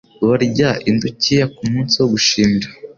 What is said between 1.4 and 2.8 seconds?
kumunsi wo gushimira.